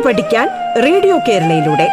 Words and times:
പാട്ട് 0.00 0.22
പഠിക്കാൻ 0.22 0.48
റേഡിയോ 0.82 1.18
കേരളയിലൂടെ. 1.28 1.88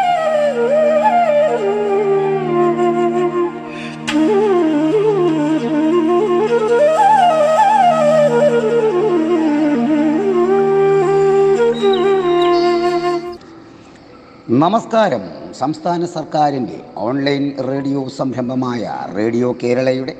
നമസ്കാരം. 14.50 15.54
സംസ്ഥാന 15.54 16.06
സർക്കാരിന്റെ 16.06 16.80
ഓൺലൈൻ 16.98 17.54
റേഡിയോ 17.68 18.08
സംരംഭമായ 18.08 18.96
റേഡിയോ 19.18 19.56
കേരളയുടെ 19.64 20.16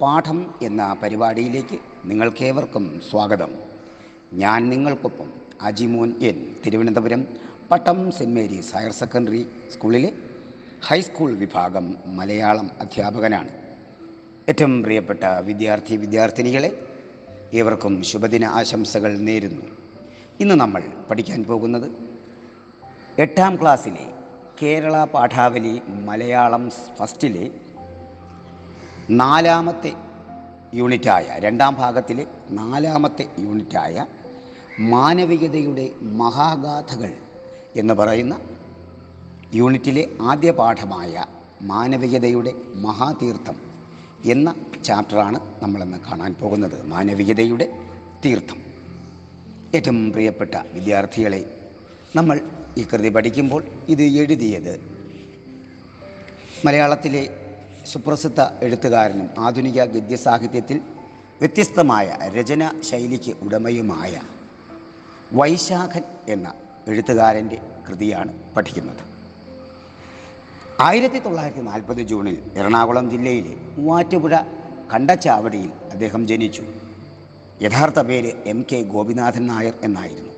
പാഠം 0.00 0.54
എന്ന 0.62 0.96
പരിപാടിയിലേക്ക് 1.02 1.78
നിങ്ങൾക്കേവർക്കും 2.04 3.00
സ്വാഗതം. 3.10 3.50
ഞാൻ 4.32 4.68
നിങ്ങൾക്കൊപ്പം 4.68 5.45
Ajimon 5.60 6.14
N. 6.22 6.56
Thiruvananthapuram 6.66 7.26
Pattom 7.70 8.12
Saint 8.12 8.34
Mary's 8.34 8.76
higher 8.76 8.92
secondary 8.92 9.46
സ്കൂളിലെ 9.72 10.12
ഹൈസ്കൂൾ 10.86 11.34
വിഭാഗം 11.34 11.94
മലയാളം 12.06 12.70
അധ്യാപകനാണ്. 12.80 13.48
ഏറ്റവും 14.48 14.82
പ്രിയപ്പെട്ട 14.82 15.24
വിദ്യാർത്ഥി 15.24 15.96
വിദ്യാർത്ഥിനികളെ 15.96 16.88
ഏവർക്കും 17.54 18.02
ശുഭദിന 18.02 18.44
ആശംസകൾ 18.44 19.18
നേരുന്നു. 19.18 19.64
ഇന്ന് 20.40 20.54
നമ്മൾ 20.54 20.82
പഠിക്കാൻ 21.10 21.44
പോകുന്നത് 21.44 21.90
എട്ടാം 23.18 23.56
ക്ലാസ്സിലെ 23.56 24.06
കേരള 24.62 25.04
പാഠാവലി 25.04 25.80
മലയാളം 25.88 26.70
ഫസ്റ്റിലെ 26.70 27.50
നാലാമത്തെ 29.10 29.92
യൂണിറ്റായ 30.74 31.26
രണ്ടാം 31.38 31.74
ഭാഗത്തിലെ 31.74 32.26
നാലാമത്തെ 32.50 33.28
യൂണിറ്റായ 33.38 34.06
മാനവികതയുടെ 34.78 35.92
മഹാഗാഥകൾ 36.00 37.12
എന്ന് 37.76 37.94
പറയുന്ന 37.94 38.40
യൂണിറ്റിലെ 39.54 40.08
ആദ്യ 40.20 40.50
പാഠമായ 40.50 41.24
മാനവികതയുടെ 41.62 42.52
മഹാതീർത്ഥം 42.74 43.56
എന്ന 44.24 44.54
ചാപ്റ്ററാണ് 44.84 45.40
നമ്മളിന്ന് 45.62 45.98
കാണാൻ 45.98 46.34
പോകുന്നത്. 46.34 46.82
മാനവികതയുടെ 46.82 47.78
തീർത്ഥം. 48.24 48.58
ഏറ്റവും 49.74 50.12
പ്രിയപ്പെട്ട 50.12 50.54
വിദ്യാർത്ഥികളെ 50.72 51.58
നമ്മൾ 52.16 52.40
ഈ 52.78 52.84
കൃതി 52.84 53.08
പഠിക്കുമ്പോൾ 53.08 53.64
ഇത് 53.88 54.02
എഴുതിയത് 54.02 54.80
മലയാളത്തിലെ 56.64 57.36
സുപ്രസിദ്ധ 57.86 58.40
എഴുത്തുകാരനും 58.40 59.28
ആധുനിക 59.38 59.84
ഗദ്യസാഹിത്യത്തിൽ 59.84 60.78
വ്യത്യസ്തമായ 61.40 62.18
രചന 62.22 62.80
ശൈലിക്ക് 62.80 63.32
ഉടമയുമായ 63.42 64.22
വൈശാഖൻ 65.32 66.02
എന്ന 66.28 66.54
എഴുത്തുകാരന്റെ 66.88 67.58
കൃതിയാണ് 67.88 68.54
പഠിക്കുന്നത്. 68.56 69.16
ആയിരത്തി 70.80 71.18
തൊള്ളായിരത്തി 71.18 71.60
നാൽപ്പത് 71.60 71.96
ജൂണിൽ 71.96 72.42
എറണാകുളം 72.56 73.10
ജില്ലയിലെ 73.10 73.54
മൂവാറ്റുപുഴ 73.56 74.36
കണ്ടച്ചാവടിയിൽ 74.94 75.70
അദ്ദേഹം 75.92 76.26
ജനിച്ചു. 76.26 76.62
യഥാർത്ഥ 77.62 78.00
പേര് 78.00 78.32
എം 78.46 78.66
കെ 78.72 78.82
ഗോപിനാഥൻ 78.82 79.46
നായർ 79.46 79.74
എന്നായിരുന്നു. 79.82 80.32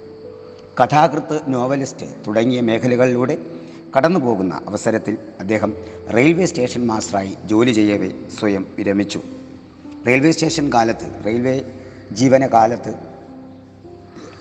കഥാകൃത്ത് 0.83 1.41
നോവലിസ്റ്റ് 1.49 2.07
തുടങ്ങിയ 2.27 2.61
മേഖലകളിലൂടെ 2.61 3.39
കടന്നു 3.97 4.21
പോകുന്ന 4.21 4.61
അവസരത്തിൽ 4.67 5.19
അദ്ദേഹം 5.41 5.75
റെയിൽവേ 6.15 6.45
സ്റ്റേഷൻ 6.45 6.87
മാസ്റ്ററായി 6.87 7.37
ജോലി 7.45 7.73
ചെയ്യവേ 7.73 8.11
സ്വയം 8.39 8.67
വിരമിച്ചു. 8.79 9.21
റെയിൽവേ 10.07 10.31
സ്റ്റേഷൻ 10.31 10.73
കാലത്ത് 10.73 11.25
റെയിൽവേ 11.27 11.63
ജീവനകാലത്ത് 12.13 13.08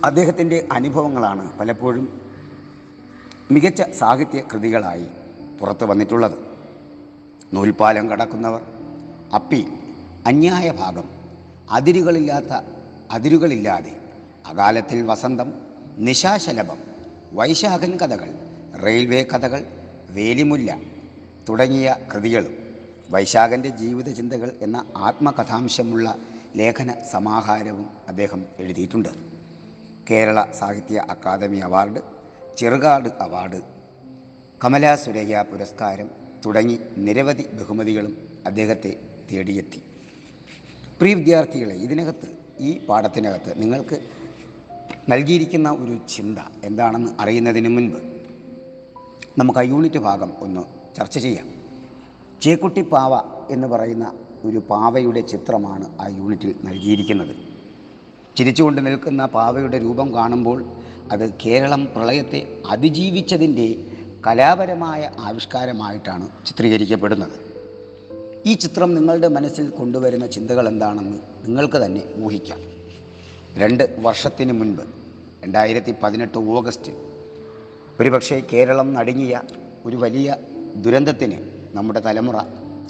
അദ്ദേഹത്തിന്റെ 0.06 0.67
അനുഭവങ്ങളാണ് 0.72 1.59
പലപ്പോഴും 1.59 2.22
മികച്ച 3.52 3.81
സാഹിത്യ 3.81 4.44
കൃതികളായി 4.53 5.08
പുറത്തു 5.59 5.85
വന്നിട്ടുള്ളത്. 5.85 6.38
നൂൽപ്പാലം 7.53 8.09
കടക്കുന്നവർ 8.12 8.62
അപ്പി 9.36 9.68
അന്യായ 10.25 10.72
ഭാഗം 10.72 11.09
അതിരുകളില്ലാത്ത 11.72 12.63
അതിരുകളില്ലാതെ 13.12 13.96
അകാലത്തിൽ 14.47 15.02
വസന്തം 15.02 15.53
നിശാശലഭം 15.97 16.78
വൈശാഖൻ 17.34 17.97
കഥകൾ 17.97 18.30
റെയിൽവേ 18.84 19.24
കഥകൾ 19.24 19.66
വേലിമുല്ല 20.09 20.80
തുടങ്ങിയ 21.50 21.96
കൃതികളും 22.13 22.53
വൈശാഖന്റെ 23.09 23.69
ജീവിത 23.69 24.13
ചിന്തകൾ 24.13 24.57
എന്ന 24.62 24.86
ആത്മകഥാംശമുള്ള 24.96 26.16
ലേഖന 26.56 27.00
സമാഹാരവും 27.12 27.90
അദ്ദേഹം 28.07 28.46
എഴുതിയിട്ടുണ്ട്. 28.59 29.26
കേരള 30.09 30.51
സാഹിത്യ 30.59 30.97
അക്കാദമി 31.13 31.57
അവാർഡ് 31.68 32.01
ചെറുകാട് 32.57 33.09
അവാർഡ് 33.25 33.59
കമലാ 34.63 34.95
സുരയ്യ 34.95 35.41
പുരസ്കാരം 35.51 36.07
തുടങ്ങി 36.45 36.78
നിരവധി 36.97 37.45
ബഹുമതികളും 37.57 38.13
അദ്ദേഹത്തെ 38.45 38.91
തേടിയെത്തി. 39.31 39.79
പ്രിയ 41.00 41.16
വിദ്യാർത്ഥികളെ 41.16 41.75
ഇതിനകത്ത് 41.85 42.28
ഈ 42.59 42.72
പാഠത്തിനകത്ത് 42.85 43.51
നിങ്ങൾക്ക് 43.62 43.97
നൽകിയിരിക്കുന്ന 45.09 45.69
ഒരു 45.72 45.97
ചിന്ത 46.16 46.39
എന്താണെന്ന് 46.63 47.12
അറിയുന്നതിന് 47.19 47.69
മുൻപ് 47.69 48.00
നമുക്ക് 49.39 49.59
ആ 49.59 49.66
യൂണിറ്റ് 49.74 50.00
ഭാഗം 50.00 50.31
ഒന്ന് 50.39 50.63
ചർച്ച 50.97 51.18
ചെയ്യാം. 51.18 51.47
ചേക്കുട്ടി 52.41 52.81
പാവ 52.81 53.13
എന്ന് 53.51 53.68
പറയുന്ന 53.68 54.13
ഒരു 54.45 54.59
പാവയുടെ 54.72 55.22
ചിത്രമാണ് 55.22 55.85
ആ 56.01 56.07
യൂണിറ്റിൽ 56.18 56.56
നൽകിയിരിക്കുന്നത്. 56.63 57.35
ചിരിച്ചുകൊണ്ട് 58.38 58.86
നിൽക്കുന്ന 58.86 59.25
പാവയുടെ 59.25 59.78
രൂപം 59.80 60.14
കാണുമ്പോൾ 60.14 60.66
അത് 61.12 61.34
കേരളം 61.34 61.86
പ്രളയത്തെ 61.86 62.62
അതിജീവിച്ചതിന്റെ 62.68 63.75
കലാപരമായ 64.28 65.09
ആവിഷ്കാരമായിട്ടാണ് 65.20 66.30
ചിത്രീകരിക്കപ്പെടുന്നത്. 66.46 67.48
ഈ 68.46 68.53
ചിത്രം 68.53 68.96
നിങ്ങളുടെ 68.96 69.28
മനസ്സിൽ 69.28 69.70
കൊണ്ടുവരുന്ന 69.70 70.28
ചിന്തകൾ 70.28 70.68
എന്താണെന്ന് 70.68 71.18
നിങ്ങൾക്ക് 71.46 71.78
തന്നെ 71.78 72.03
ഊഹിക്കാം. 72.25 72.59
രണ്ട് 73.56 73.98
വർഷത്തിന് 74.00 74.54
മുൻപ് 74.54 74.81
രണ്ടായിരത്തി 75.44 75.94
പതിനെട്ട് 76.04 76.38
ഓഗസ്റ്റ് 76.38 76.92
ഒരുപക്ഷെ 78.00 78.44
കേരളം 78.54 78.94
നടുങ്ങിയ 78.94 79.42
ഒരു 79.86 79.96
വലിയ 79.96 80.36
ദുരന്തത്തിന് 80.75 81.38
നമ്മുടെ 81.74 82.00
തലമുറ 82.00 82.36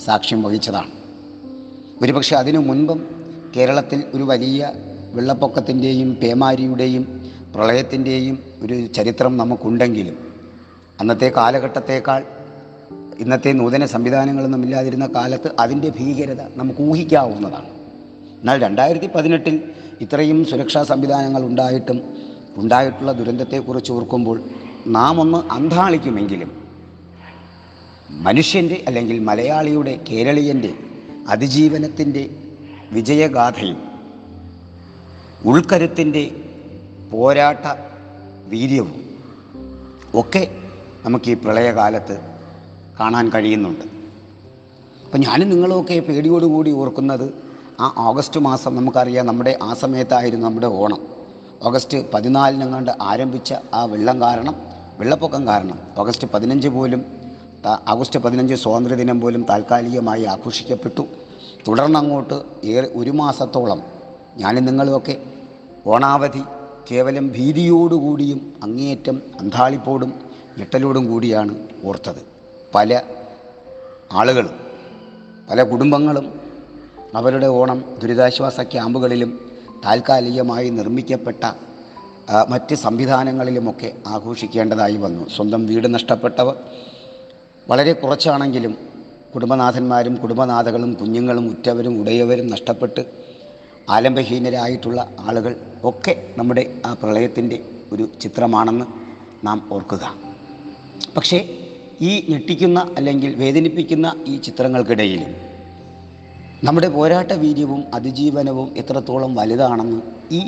സാക്ഷ്യം 0.06 0.44
വഹിച്ചതാണ്. 0.44 0.91
ഒരുപക്ഷെ 2.02 2.35
അതിനു 2.35 2.59
മുൻപും 2.59 3.08
കേരളത്തിൽ 3.56 4.03
ഒരു 4.14 4.24
വലിയ 4.24 4.72
വെള്ളപ്പൊക്കത്തിന്റെയും 5.13 6.16
പേമാരിയുടെയും 6.16 7.22
പ്രളയത്തിന്റെയും 7.56 8.40
ഒരു 8.62 8.88
ചരിത്രം 8.88 9.38
നമുക്കുണ്ടെങ്കിലും 9.38 10.34
അന്നത്തെ 11.00 11.31
കാലഘട്ടത്തേക്കാൾ 11.38 12.23
ഇന്നത്തെ 13.19 13.51
നൂതന 13.51 13.85
സംവിധാനങ്ങളൊന്നും 13.85 14.63
ഇല്ലാതിരുന്ന 14.63 15.07
കാലത്ത് 15.16 15.51
അതിന്റെ 15.59 15.90
ഭീകരത 15.90 16.41
നമുക്ക് 16.41 16.79
ഊഹിക്കാവുന്നതാണ്. 16.79 17.66
എന്നാൽ 18.40 18.62
രണ്ടായിരത്തി 18.62 19.09
പതിനെട്ടിൽ 19.16 19.63
ഇത്രയും 20.01 20.46
സുരക്ഷാ 20.46 20.84
സംവിധാനങ്ങൾ 20.84 21.44
ഉണ്ടായിട്ടും 21.44 22.01
ഉണ്ടായിട്ടുള്ള 22.57 23.12
ദുരന്തത്തെക്കുറിച്ച് 23.12 23.91
ഓർക്കുമ്പോൾ 23.91 24.44
നാം 24.88 25.19
ഒന്ന് 25.19 25.53
അന്താളിക്കുമെങ്കിലും 25.53 26.51
മനുഷ്യന്റെ 28.09 28.84
അല്ലെങ്കിൽ 28.88 29.19
മലയാളിയുടെ 29.19 30.00
കേരളീയന്റെ 30.09 30.73
അതിജീവനത്തിന്റെ 31.28 32.29
വിജയഗാഥയും 32.91 33.86
ഉൾക്കരുത്തിന്റെ 35.45 36.35
പോരാട്ട 37.11 37.75
വീര്യവും 38.45 39.17
ഒക്കെ 40.15 40.47
നമുക്ക് 41.05 41.31
ഈ 41.31 41.33
പ്രളയകാലത്ത് 41.33 42.19
കാണാൻ 42.99 43.29
കഴിയുന്നുണ്ട്. 43.29 43.85
അപ്പം 45.05 45.19
ഞാനും 45.19 45.49
നിങ്ങളുമൊക്കെ 45.49 45.99
പേടിയോടുകൂടി 45.99 46.72
ഓർക്കുന്നത് 46.72 47.34
ആ 47.79 47.93
ഓഗസ്റ്റ് 47.97 48.39
മാസം 48.39 48.75
നമുക്കറിയാം 48.75 49.25
നമ്മുടെ 49.25 49.57
ആ 49.61 49.73
സമയത്തായിരുന്നു 49.73 50.47
നമ്മുടെ 50.47 50.67
ഓണം. 50.67 51.01
ഓഗസ്റ്റ് 51.63 52.11
പതിനാലിനെങ്ങാണ്ട് 52.11 52.91
ആരംഭിച്ച 53.01 53.53
ആ 53.73 53.85
വെള്ളം 53.85 54.22
കാരണം 54.22 54.55
വെള്ളപ്പൊക്കം 54.97 55.47
കാരണം 55.47 55.79
ഓഗസ്റ്റ് 55.97 56.28
പതിനഞ്ച് 56.33 56.67
പോലും 56.67 57.05
ആഗസ്റ്റ് 57.87 58.19
പതിനഞ്ച് 58.19 58.55
സ്വാതന്ത്ര്യദിനം 58.55 59.22
പോലും 59.22 59.45
താൽക്കാലികമായി 59.49 60.23
ആഘോഷിക്കപ്പെട്ടു. 60.23 61.07
തുടർന്നങ്ങോട്ട് 61.67 62.41
ഏറെ 62.63 62.87
ഒരു 62.95 63.11
മാസത്തോളം 63.11 63.97
ഞാനും 64.35 64.66
നിങ്ങളുമൊക്കെ 64.66 65.16
ഓണാവധി 65.88 66.44
കേവലം 66.91 67.28
ഭീതിയോടുകൂടിയും 67.28 68.53
അങ്ങേയറ്റം 68.64 69.22
അന്താളിപ്പോടും 69.40 70.14
ഞെട്ടലോടും 70.58 71.12
കൂടിയാണ് 71.12 71.68
ഓർത്തത്. 71.84 72.26
പല 72.76 73.02
ആളുകളും 74.12 74.56
പല 75.50 75.64
കുടുംബങ്ങളും 75.64 76.40
അവരുടെ 77.16 77.47
ഓണം 77.47 77.96
ദുരിതാശ്വാസ 78.02 78.62
ക്യാമ്പുകളിലും 78.62 79.52
താൽക്കാലികമായി 79.85 80.70
നിർമ്മിക്കപ്പെട്ട 80.70 81.46
മറ്റ് 82.50 82.76
സംവിധാനങ്ങളിലുമൊക്കെ 82.76 83.94
ആഘോഷിക്കേണ്ടതായി 84.08 84.97
വന്നു. 84.97 85.29
സ്വന്തം 85.29 85.66
വീട് 85.66 85.94
നഷ്ടപ്പെട്ടവർ 85.94 86.56
വളരെ 87.70 87.94
കുറച്ചാണെങ്കിലും 87.94 88.78
കുടുംബനാഥന്മാരും 89.35 90.16
കുടുംബനാഥകളും 90.16 90.94
കുഞ്ഞുങ്ങളും 90.94 91.50
ഉറ്റവരും 91.50 92.02
ഉടയവരും 92.02 92.47
നഷ്ടപ്പെട്ട് 92.47 93.06
ആലംബഹീനരായിട്ടുള്ള 93.89 95.09
ആളുകൾ 95.19 95.55
ഒക്കെ 95.84 96.34
നമ്മുടെ 96.37 96.81
ആ 96.85 96.93
പ്രളയത്തിന്റെ 96.93 97.63
ഒരു 97.91 98.09
ചിത്രമാണെന്ന് 98.22 98.85
നാം 99.47 99.69
ഓർക്കുക. 99.72 100.16
പക്ഷേ 101.17 101.57
ഈ 102.01 102.25
ഞെട്ടിക്കുന്ന 102.29 102.93
അല്ലെങ്കിൽ 102.97 103.35
വേദനിപ്പിക്കുന്ന 103.35 104.23
ഈ 104.28 104.37
ചിത്രങ്ങൾക്കിടയിലും 104.37 105.35
നമ്മുടെ 106.63 106.87
പോരാട്ട 106.87 107.31
വീര്യവും 107.31 107.85
അതിജീവനവും 107.93 108.78
എത്രത്തോളം 108.78 109.35
വലുതാണെന്ന് 109.35 110.01
ഈ 110.31 110.41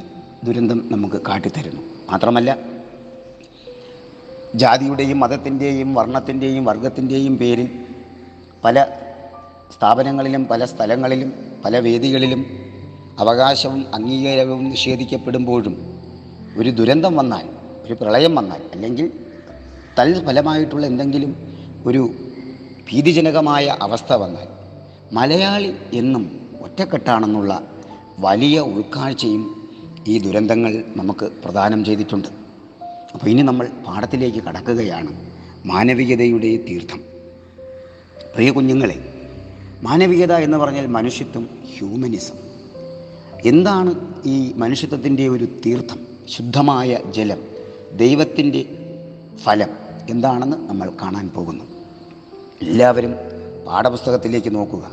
ദുരന്തം 0.43 0.89
നമുക്ക് 0.91 1.21
കാട്ടിത്തരുന്നു. 1.27 1.81
മാത്രമല്ല 2.11 2.57
ജാതിയുടെയും 4.55 5.19
മതത്തിന്റെയും 5.19 5.93
വർണത്തിന്റെയും 5.93 6.65
വർഗത്തിന്റെയും 6.65 7.37
പേരിൽ 7.37 7.79
പല 8.63 8.87
സ്ഥാപനങ്ങളിലും 9.75 10.45
പല 10.45 10.65
സ്ഥലങ്ങളിലും 10.65 11.33
പല 11.65 11.79
വേദികളിലും 11.79 12.58
അവകാശവും 13.19 13.85
അംഗീകാരവും 13.93 14.69
നിഷേധിക്കപ്പെടുമ്പോഴും 14.69 15.99
ഒരു 16.57 16.69
ദുരന്തം 16.69 17.15
വന്നാൽ 17.15 17.45
ഒരു 17.83 17.93
പ്രളയം 17.93 18.35
വന്നാൽ 18.35 18.61
അല്ലെങ്കിൽ 18.73 19.11
തൽഫലമായിട്ടുള്ള 19.99 20.85
എന്തെങ്കിലും 20.85 21.31
ഒരു 21.85 22.11
ഭീതിജനകമായ 22.91 23.77
അവസ്ഥ 23.81 24.13
വന്നാൽ 24.13 24.47
മലയാളി 25.11 25.73
എന്നും 25.93 26.49
ഒറ്റക്കെട്ടാണെന്നുള്ള 26.61 27.67
വലിയ 28.19 28.59
ഉൾക്കാഴ്ചയും 28.59 29.71
ഈ 30.07 30.19
ദുരന്തങ്ങൾ 30.19 30.83
നമുക്ക് 30.95 31.25
പ്രദാനം 31.25 31.85
ചെയ്തിട്ടുണ്ട്. 31.85 32.27
അപ്പോൾ 33.13 33.27
ഇനി 33.29 33.41
നമ്മൾ 33.41 33.69
പാഠത്തിലേക്ക് 33.87 34.37
കടക്കുകയാണ്. 34.37 35.31
മാനവികതയുടെ 35.65 36.57
തീർത്ഥം. 36.57 36.99
പ്രിയ 38.35 38.51
കുഞ്ഞുങ്ങളെ 38.51 38.97
മാനവികത 39.83 40.33
എന്ന് 40.33 40.57
പറഞ്ഞാൽ 40.57 40.87
മനുഷ്യത്വം 40.87 41.49
ഹ്യൂമനിസം. 41.77 42.48
എന്താണ് 43.45 44.23
ഈ 44.25 44.53
മനുഷ്യത്വത്തിന്റെ 44.53 45.27
ഒരു 45.27 45.47
തീർത്ഥം? 45.65 46.07
ശുദ്ധമായ 46.29 46.99
ജലം 47.09 47.43
ദൈവത്തിന്റെ 47.95 48.65
ഫലം 49.43 49.67
എന്താണെന്ന് 50.09 50.57
നമ്മൾ 50.57 50.91
കാണാൻ 51.01 51.29
പോകുന്നു. 51.29 51.63
എല്ലാവരും 52.61 53.13
പാഠപുസ്തകത്തിലേക്ക് 53.67 54.55
നോക്കുക. 54.55 54.91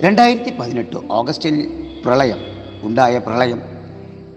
രണ്ടായിരത്തി 0.00 0.50
പതിനെട്ട് 0.56 0.96
ഓഗസ്റ്റിൽ 1.10 1.70
പ്രളയം 2.06 2.36
ഉണ്ടായ 2.82 3.18
പ്രളയം 3.18 3.62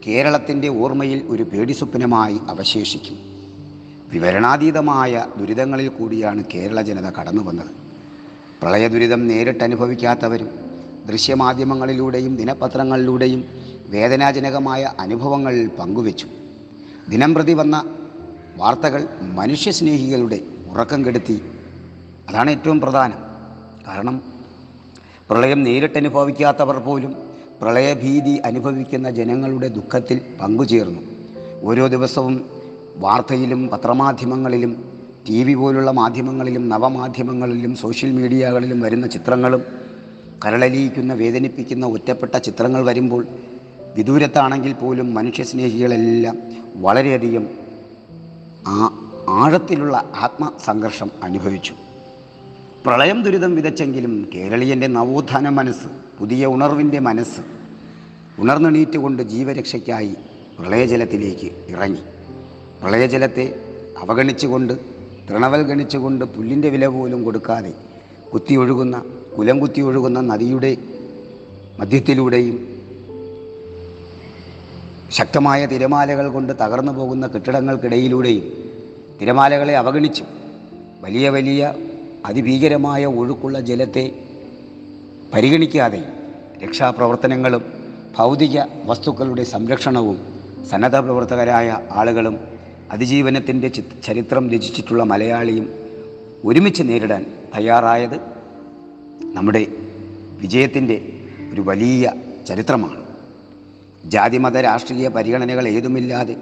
കേരളത്തിന്റെ 0.07 0.67
ഓർമ്മയിൽ 0.67 1.23
ഒരു 1.27 1.43
പേടിസ്വപ്നമായി 1.43 2.39
അവശേഷിക്കും. 2.47 3.17
വിവരണാതീതമായ 4.09 5.27
ദുരിതങ്ങളിൽ 5.37 5.87
കൂടിയാണ് 5.87 6.43
കേരള 6.53 6.81
ജനത 6.81 7.11
കടന്നു 7.13 7.41
വന്നത് 7.41 7.71
പ്രളയ 8.61 8.87
ദുരിതം 8.87 9.27
നേരിട്ട് 9.27 9.63
അനുഭവിക്കാത്തവരും 9.63 10.68
ദൃശ്യമാധ്യമങ്ങളിലൂടെയും 11.09 12.35
ദിനപത്രങ്ങളിലൂടെയും 12.35 13.45
വേദനാജനകമായ 13.87 14.93
അനുഭവങ്ങൾ 14.99 15.67
പങ്കുവച്ചു. 15.79 16.27
ദിനം 17.09 17.33
പ്രതി 17.33 17.53
വന്ന 17.53 17.83
വാർത്തകൾ 18.57 19.07
മനുഷ്യസ്നേഹികളുടെ 19.21 20.39
ഉറക്കം 20.71 21.05
കെടുത്തി. 21.05 21.41
അതാണ് 22.29 22.51
ഏറ്റവും 22.51 22.79
പ്രധാനം. 22.79 23.17
കാരണം 23.87 24.21
പ്രളയം 25.29 25.63
നേരിട്ടനുഭവിക്കാത്തവർ 25.63 26.77
പോലും 26.77 27.15
പ്രളയഭീതി 27.61 28.41
അനുഭവിക്കുന്ന 28.45 29.11
ജനങ്ങളുടെ 29.11 29.67
ദുഃഖത്തിൽ 29.67 30.21
പങ്കുചേർന്നു. 30.41 31.01
ഓരോ 31.63 31.87
ദിവസവും 31.87 32.49
വാർത്തയിലും 32.95 33.67
പത്രമാധ്യമങ്ങളിലും 33.67 35.01
ടി 35.29 35.43
വി 35.43 35.53
പോലുള്ള 35.53 35.91
മാധ്യമങ്ങളിലും 35.91 36.69
നവമാധ്യമങ്ങളിലും 36.69 37.75
സോഷ്യൽ 37.75 38.11
മീഡിയകളിലും 38.11 38.81
വരുന്ന 38.81 39.07
ചിത്രങ്ങളും 39.07 39.78
കരളലിയിക്കുന്ന 40.45 41.13
വേദനിപ്പിക്കുന്ന 41.13 41.85
ഒറ്റപ്പെട്ട 41.85 42.37
ചിത്രങ്ങൾ 42.37 42.85
വരുമ്പോൾ 42.85 43.27
വിദൂരത്താണെങ്കിൽ 43.95 44.73
പോലും 44.73 45.13
മനുഷ്യസ്നേഹികളെല്ലാം 45.13 46.37
വളരെയധികം 46.75 47.47
ആ 48.67 48.77
ആഴത്തിലുള്ള 49.29 50.11
ആത്മസംഘർഷം 50.15 51.11
അനുഭവിച്ചു. 51.23 51.73
പ്രളയം 52.85 53.23
ദുരിതം 53.23 53.55
വിതച്ചെങ്കിലും 53.55 54.29
കേരളീയന്റെ 54.35 54.87
നവോത്ഥാന 54.87 55.49
മനസ്സ് 55.49 55.87
പുതിയ 56.19 56.45
ഉണർവിന്റെ 56.45 56.99
മനസ്സ് 56.99 57.41
ഉണർന്നെണീറ്റുകൊണ്ട് 58.39 59.23
ജീവരക്ഷയ്ക്കായി 59.23 60.15
പ്രളയജലത്തിലേക്ക് 60.59 61.51
ഇറങ്ങി. 61.69 62.01
പ്രളയജലത്തെ 62.81 63.45
അവഗണിച്ചുകൊണ്ട് 63.99 64.73
തൃണവൽഗണിച്ചുകൊണ്ട് 65.29 66.25
പുല്ലിന്റെ 66.25 66.69
വില 66.69 66.87
പോലും 66.87 67.23
കൊടുക്കാതെ 67.23 67.73
കുത്തിയൊഴുകുന്ന 68.33 69.03
കുലം 69.37 69.59
കുത്തിയൊഴുകുന്ന 69.59 70.21
നദിയുടെ 70.21 70.77
മധ്യത്തിലൂടെയും 71.79 72.57
ശക്തമായ 75.11 75.65
തിരമാലകൾ 75.65 76.27
കൊണ്ട് 76.27 76.53
തകർന്നു 76.53 76.91
പോകുന്ന 76.91 77.27
കെട്ടിടങ്ങൾക്കിടയിലൂടെയും 77.27 78.45
തിരമാലകളെ 79.21 79.75
അവഗണിച്ചു 79.75 80.25
വലിയ 81.01 81.29
വലിയ 81.29 81.61
അതിഭീകരമായ 82.25 83.05
ഒഴുക്കുള്ള 83.05 83.59
ജലത്തെ 83.59 84.05
പരിഗണിക്കാതെ 85.33 86.01
രക്ഷാപ്രവർത്തനങ്ങളും 86.63 87.63
ഭൗതിക 88.17 88.59
വസ്തുക്കളുടെ 88.85 89.43
സംരക്ഷണവും 89.43 90.17
സന്നദ്ധ 90.69 90.97
പ്രവർത്തകരായ 90.97 91.77
ആളുകളും 91.91 92.35
അതിജീവനത്തിന്റെ 92.91 93.67
ചരിത്രം 94.03 94.49
രചിച്ചിട്ടുള്ള 94.51 95.03
മലയാളിയും 95.03 95.65
ഒരുമിച്ച് 96.45 96.83
നേരിടാൻ 96.83 97.23
തയ്യാറായത് 97.55 98.17
നമ്മുടെ 99.33 99.67
വിജയത്തിന്റെ 100.41 101.11
ഒരു 101.53 101.61
വലിയ 101.61 102.13
ചരിത്രമാണ്. 102.47 103.05
ജാതിമത 104.05 104.57
രാഷ്ട്രീയ 104.57 105.07
പരിഗണനകൾ 105.07 105.67
ഏതുമില്ലാതെ 105.67 106.35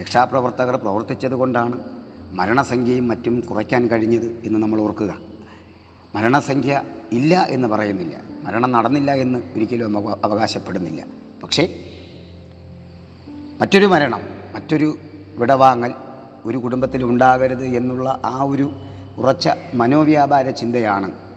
രക്ഷാപ്രവർത്തകർ 0.00 0.76
പ്രവർത്തിച്ചതുകൊണ്ടാണ് 0.76 1.84
മരണസംഖ്യയും 2.32 3.08
മറ്റും 3.08 3.40
കുറയ്ക്കാൻ 3.40 3.86
കഴിഞ്ഞത് 3.86 4.42
എന്ന് 4.44 4.58
നമ്മൾ 4.58 4.80
ഓർക്കുക. 4.80 5.18
മരണസംഖ്യ 6.14 6.82
ഇല്ല 7.12 7.46
എന്ന് 7.50 7.68
പറയുന്നില്ല. 7.68 8.22
മരണം 8.42 8.72
നടന്നില്ല 8.72 9.14
എന്ന് 9.14 9.38
ഒരിക്കലും 9.38 9.98
അവ- 9.98 10.18
അവകാശപ്പെടുന്നില്ല. 10.24 11.04
പക്ഷേ 11.42 11.84
മറ്റൊരു 13.60 13.86
മരണം 13.86 14.20
മറ്റൊരു 14.54 14.98
വിടവാങ്ങൽ 15.36 15.94
ഒരു 16.44 16.58
കുടുംബത്തിൽ 16.58 17.04
ഉണ്ടാകരുത് 17.04 17.64
എന്നുള്ള 17.64 18.20
ആ 18.24 18.42
ഒരു 18.42 18.72
ഉറച്ച 19.16 19.48
മനോവ്യാപാര 19.74 20.50
ചിന്തയാണ് 20.50 21.27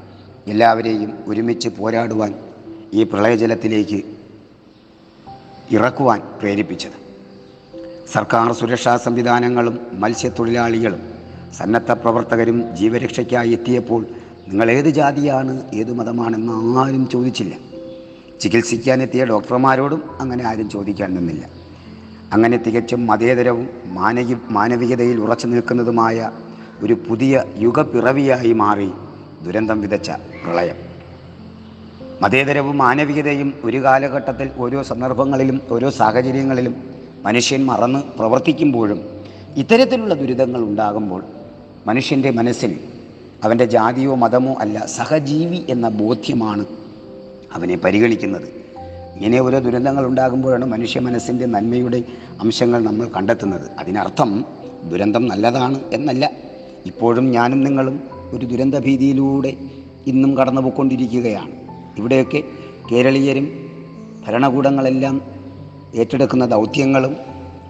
എല്ലാവരെയും 0.48 1.14
ഒരുമിച്ച് 1.28 1.70
പോരാടുവാൻ 1.70 2.36
ഈ 2.94 3.04
പ്രളയജലത്തിലേക്ക് 3.04 4.02
ഇറക്കുവാൻ 5.72 6.22
പ്രേരിപ്പിച്ചത്. 6.40 7.02
സർക്കാർ 8.14 8.54
സുരക്ഷാ 8.54 8.98
സംവിധാനങ്ങളും 8.98 9.80
മത്സ്യത്തൊഴിലാളികളും 9.94 11.00
സന്നദ്ധ 11.58 11.92
പ്രവർത്തകരും 11.92 12.76
ജീവരക്ഷയ്ക്കായി 12.76 13.52
എത്തിയപ്പോൾ 13.52 14.06
നിങ്ങൾ 14.48 14.72
ഏത് 14.72 14.86
ജാതിയാണ് 14.86 15.76
ഏത് 15.76 15.94
മതമാണെന്ന് 15.94 16.78
ആരും 16.78 17.10
ചോദിച്ചില്ല. 17.10 17.56
ചികിത്സിക്കാനെത്തിയ 18.40 19.26
ഡോക്ടർമാരോടും 19.26 20.22
അങ്ങനെ 20.22 20.48
ആരും 20.48 20.70
ചോദിക്കാൻ 20.70 21.16
നിന്നില്ല. 21.16 21.50
അങ്ങനെ 22.34 22.58
തികച്ചും 22.58 23.08
മതേതരവും 23.08 23.70
മാനവി 23.86 24.36
മാനവികതയിൽ 24.50 25.22
ഉറച്ചു 25.22 25.48
നിൽക്കുന്നതുമായ 25.48 26.32
ഒരു 26.82 26.94
പുതിയ 26.94 27.44
യുഗപ്പിറവിയായി 27.58 28.54
മാറി. 28.54 28.92
ദുരന്തം 29.44 29.82
വിതച്ച 29.82 30.12
പ്രളയം. 30.12 30.76
മതേതരവും 32.22 32.78
മാനവികതയും 32.78 33.54
ഒരു 33.64 33.84
കാലഘട്ടത്തിൽ 33.84 34.50
ഓരോ 34.58 34.84
സന്ദർഭങ്ങളിലും 34.84 35.62
ഓരോ 35.72 35.90
സാഹചര്യങ്ങളിലും 35.90 36.84
മനുഷ്യൻ 37.24 37.66
മറന്ന് 37.66 38.18
പ്രവർത്തിക്കുമ്പോഴും 38.18 39.02
ഇത്തരത്തിലുള്ള 39.56 40.14
ദുരിതങ്ങൾ 40.14 40.62
ഉണ്ടാകുമ്പോൾ 40.62 41.24
മനുഷ്യന്റെ 41.88 42.32
മനസ്സിൽ 42.32 42.80
അവന്റെ 43.44 43.66
ജാതിയോ 43.66 44.16
മതമോ 44.16 44.56
അല്ല 44.60 44.86
സഹജീവി 44.86 45.66
എന്ന 45.70 45.90
ബോധ്യമാണ് 45.90 46.66
അവനെ 47.54 47.78
പരിഗണിക്കുന്നത്. 47.78 48.46
ഇങ്ങനെ 49.16 49.42
ഓരോ 49.42 49.60
ദുരന്തങ്ങൾ 49.60 50.06
ഉണ്ടാകുമ്പോഴാണ് 50.06 50.66
മനുഷ്യ 50.66 51.00
മനസ്സിന്റെ 51.00 51.46
നന്മയുടെ 51.46 52.04
അംശങ്ങൾ 52.42 52.84
നമ്മൾ 52.84 53.08
കണ്ടെത്തുന്നത്. 53.16 53.72
അതിനർത്ഥം 53.80 54.46
ദുരന്തം 54.90 55.28
നല്ലതാണ് 55.28 55.80
എന്നല്ല. 55.92 56.32
ഇപ്പോഴും 56.86 57.32
ഞാനും 57.32 57.64
നിങ്ങളും 57.64 58.21
ഒരു 58.34 58.46
ദുരന്ത 58.46 58.76
ഭീതിയിലൂടെ 58.76 59.58
ഇന്നും 60.08 60.38
കടന്നു 60.38 60.62
പോയിക്കൊണ്ടിരിക്കുകയാണ് 60.62 61.52
ഇവിടെയൊക്കെ 61.98 62.44
കേരളീയരും 62.92 63.70
ഭരണകൂടങ്ങളെല്ലാം 64.28 65.22
ഏറ്റെടുക്കുന്ന 65.96 66.46
ദൗത്യങ്ങളും 66.46 67.18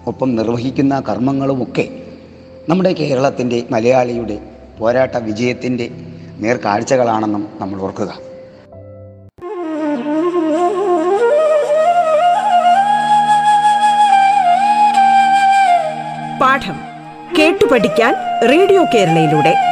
ഒപ്പം 0.06 0.36
നിർവഹിക്കുന്ന 0.36 1.02
കർമ്മങ്ങളുമൊക്കെ 1.08 2.02
നമ്മുടെ 2.68 2.92
കേരളത്തിന്റെ 2.92 3.66
മലയാളിയുടെ 3.70 4.38
പോരാട്ട 4.78 5.16
വിജയത്തിന്റെ 5.16 5.90
നേർക്കാഴ്ചകളാണെന്നും 6.38 7.48
നമ്മൾ 7.60 7.80
ഓർക്കുക. 7.80 8.32
പാഠം 16.40 16.76
കേട്ടു 17.38 17.64
പഠിക്കാൻ 17.64 18.14
റേഡിയോ 18.48 18.84
കേരളയിലൂടെ. 18.84 19.71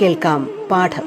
കേൾക്കാം 0.00 0.48
പാഠം. 0.70 1.06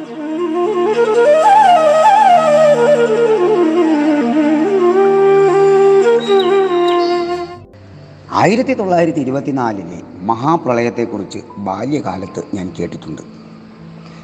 ആയിരത്തി 8.31 8.73
തൊള്ളായിരത്തി 8.73 9.19
ഇരുപത്തിനാലിലെ 9.19 9.99
മഹാപ്രളയത്തെക്കുറിച്ച് 10.21 11.39
ബാല്യകാലത്ത് 11.57 12.43
ഞാൻ 12.53 12.73
കേട്ടിട്ടുണ്ട്. 12.79 13.21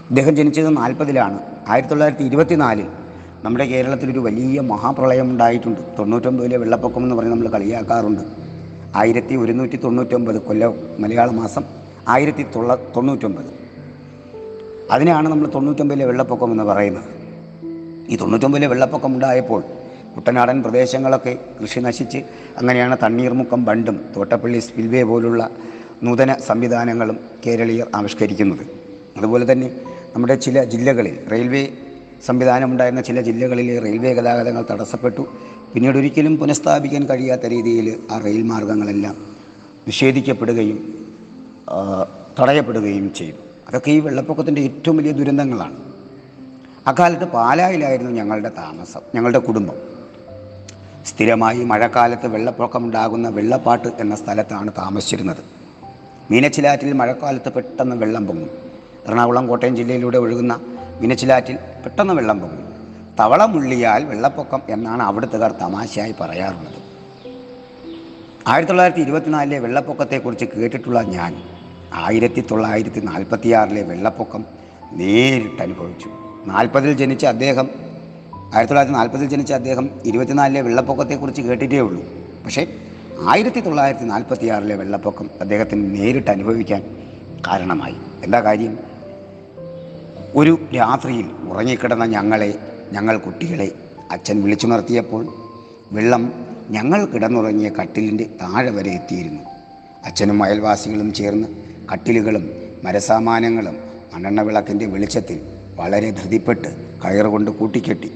ഇദ്ദേഹം 0.10 0.36
ജനിച്ചത് 0.36 0.78
നാൽപ്പതിലാണ്. 0.78 1.40
ആയിരത്തി 1.68 1.92
തൊള്ളായിരത്തി 1.92 2.24
ഇരുപത്തിനാലിൽ 2.24 2.88
നമ്മുടെ 3.44 3.66
കേരളത്തിലൊരു 3.66 4.20
വലിയ 4.20 4.60
മഹാപ്രളയം 4.62 5.32
ഉണ്ടായിട്ടുണ്ട്. 5.32 5.82
തൊണ്ണൂറ്റൊമ്പതിലെ 6.00 6.58
വെള്ളപ്പൊക്കം 6.58 7.04
എന്ന് 7.04 7.16
പറഞ്ഞ് 7.16 7.32
നമ്മൾ 7.32 7.48
കളിയാക്കാറുണ്ട്. 7.48 8.24
ആയിരത്തി 8.96 9.36
ഒരുന്നൂറ്റി 9.36 9.76
തൊണ്ണൂറ്റൊമ്പത് 9.76 10.42
കൊല്ലം 10.42 10.74
മലയാള 11.00 11.32
മാസം 11.32 11.64
ആയിരത്തി 12.08 12.46
തൊള്ള 12.56 12.76
തൊണ്ണൂറ്റൊമ്പത്. 12.96 13.55
അതിനെയാണ് 14.92 15.30
നമ്മൾ 15.30 15.48
തൊണ്ണൂറ്റൊമ്പതിലെ 15.56 16.06
വെള്ളപ്പൊക്കം 16.06 16.51
എന്ന് 16.51 16.63
പറയുന്നത്. 16.63 17.04
ഈ 18.10 18.15
തൊണ്ണൂറ്റൊമ്പതിലെ 18.15 18.68
വെള്ളപ്പൊക്കം 18.68 19.15
ഉണ്ടായപ്പോൾ 19.15 19.63
കുട്ടനാടൻ 20.15 20.63
പ്രദേശങ്ങളൊക്കെ 20.63 21.38
കൃഷി 21.62 21.80
നശിച്ച് 21.80 22.18
അങ്ങനെയാണ് 22.58 22.98
തണ്ണീർമുക്കം 23.04 23.65
ബണ്ടും 23.65 24.06
തോട്ടപ്പള്ളി 24.18 24.60
സ്പിൽവേ 24.60 25.04
പോലുള്ള 25.04 25.50
നൂതന 26.04 26.34
സംവിധാനങ്ങളും 26.34 27.20
കേരളീയർ 27.46 27.88
ആവിഷ്കരിക്കുന്നത്. 27.96 28.63
അതുപോലെ 29.18 29.51
തന്നെ 29.51 29.70
നമ്മുടെ 30.15 30.36
ചില 30.36 30.63
ജില്ലകളിൽ 30.63 31.18
റെയിൽവേ 31.32 31.68
സംവിധാനം 32.25 32.72
ഉണ്ടായിരുന്ന 32.72 33.01
ചില 33.01 33.22
ജില്ലകളിൽ 33.22 33.80
റെയിൽവേ 33.84 34.13
ഗതാഗതങ്ങൾ 34.13 34.65
തടസ്സപ്പെട്ടു. 34.72 35.27
പിന്നീട് 35.74 35.98
ഒരിക്കലും 35.98 36.38
പുനഃസ്ഥാപിക്കാൻ 36.38 37.06
കഴിയാത്ത 37.06 37.46
രീതിയിൽ 37.46 37.88
ആ 38.12 38.18
റെയിൽ 38.18 38.44
മാർഗങ്ങളെല്ലാം 38.44 39.15
നിഷേധിക്കപ്പെടുകയും 39.88 40.77
തടയപ്പെടുകയും 42.39 43.13
ചെയ്തു. 43.13 43.45
അതൊക്കെ 43.68 43.92
ഈ 43.92 44.00
വെള്ളപ്പൊക്കത്തിന്റെ 44.00 44.62
ഏറ്റവും 44.62 44.98
വലിയ 44.98 45.12
ദുരന്തങ്ങളാണ്. 45.12 45.76
അക്കാലത്ത് 46.88 47.26
പാലായിലായിരുന്നു 47.26 48.12
ഞങ്ങളുടെ 48.12 48.52
താമസം 48.58 49.02
ഞങ്ങളുടെ 49.16 49.40
കുടുംബം. 49.40 49.76
സ്ഥിരമായി 51.06 51.64
മഴക്കാലത്ത് 51.64 52.28
വെള്ളപ്പൊക്കമുണ്ടാകുന്ന 52.28 53.30
വെള്ളപ്പാട്ട് 53.30 53.88
എന്ന 54.00 54.16
സ്ഥലത്താണ് 54.16 54.72
താമസിച്ചിരുന്നത്. 54.78 55.38
മീനച്ചിലാറ്റിൽ 56.32 56.94
മഴക്കാലത്ത് 56.94 57.54
പെട്ടെന്ന് 57.54 57.96
വെള്ളം 57.96 58.28
പൊങ്ങും. 58.28 58.50
എറണാകുളം 59.08 59.48
കോട്ടയം 59.48 59.76
ജില്ലയിലൂടെ 59.76 60.18
ഒഴുകുന്ന 60.18 60.60
മീനച്ചിലാറ്റിൽ 61.02 61.56
പെട്ടെന്ന് 61.56 62.14
വെള്ളം 62.14 62.40
പൊങ്ങും. 62.40 62.66
തവളമുള്ളിയാൽ 63.20 64.06
വെള്ളപ്പൊക്കം 64.06 64.62
എന്നാണ് 64.70 65.04
അവിടുത്തുകാർ 65.04 65.52
തമാശയായി 65.52 66.16
പറയാറുള്ളത്. 66.22 66.86
ആയിരത്തി 68.48 68.70
തൊള്ളായിരത്തി 68.70 69.02
ഇരുപത്തിനാലിലെ 69.02 69.60
വെള്ളപ്പൊക്കത്തെക്കുറിച്ച് 69.60 70.46
കേട്ടിട്ടുള്ള 70.46 71.02
ഞാൻ 71.02 71.55
ആയിരത്തി 71.96 72.44
തൊള്ളായിരത്തി 72.52 73.00
നാൽപ്പത്തിയാറിലെ 73.00 73.82
വെള്ളപ്പൊക്കം 73.82 74.46
നേരിട്ട് 74.94 75.62
അനുഭവിച്ചു. 75.62 76.10
നാൽപ്പതിൽ 76.46 76.94
ജനിച്ച 76.94 77.25
അദ്ദേഹം 77.25 77.70
ആയിരത്തി 78.36 78.66
തൊള്ളായിരത്തി 78.66 78.98
നാൽപ്പതിൽ 78.98 79.30
ജനിച്ച 79.30 79.54
അദ്ദേഹം 79.54 79.90
ഇരുപത്തിനാലിലെ 80.06 80.62
വെള്ളപ്പൊക്കത്തെക്കുറിച്ച് 80.62 81.42
കേട്ടിട്ടേ 81.42 81.80
ഉള്ളൂ. 81.80 82.04
പക്ഷേ 82.46 82.68
ആയിരത്തി 83.28 83.60
തൊള്ളായിരത്തി 83.60 84.04
നാൽപ്പത്തിയാറിലെ 84.04 84.75
വെള്ളപ്പൊക്കം 84.75 85.30
അദ്ദേഹത്തിന് 85.42 85.96
നേരിട്ട് 85.96 86.32
അനുഭവിക്കാൻ 86.32 86.84
കാരണമായി. 87.48 87.96
എന്താ 88.24 88.42
കാര്യം? 88.42 88.78
ഒരു 90.36 90.60
രാത്രിയിൽ 90.75 91.32
ഉറങ്ങിക്കിടന്ന 91.50 92.06
ഞങ്ങളെ 92.06 92.56
ഞങ്ങൾ 92.92 93.18
കുട്ടികളെ 93.18 93.72
അച്ഛൻ 94.12 94.44
വിളിച്ചുണർത്തിയപ്പോൾ 94.44 95.28
വെള്ളം 95.92 96.34
ഞങ്ങൾ 96.70 97.06
കിടന്നുറങ്ങിയ 97.06 97.70
കട്ടിലിന്റെ 97.70 98.24
താഴെ 98.24 98.70
വരെ 98.70 98.92
എത്തിയിരുന്നു. 98.92 99.42
അച്ഛനും 100.06 100.44
അയൽവാസികളും 100.44 101.14
ചേർന്ന് 101.14 101.65
കട്ടിലുകളും 101.94 102.50
മരസാമാനങ്ങളും 102.84 103.77
മണ്ണെണ്ണ 104.13 104.42
വിളക്കിന്റെ 104.42 104.86
വെളിച്ചത്തിൽ 104.86 105.42
വളരെ 105.75 106.12
ധൃതിപ്പെട്ട് 106.12 107.00
കയറുകൊണ്ട് 107.06 107.51
കൂട്ടിക്കെട്ടി. 107.51 108.12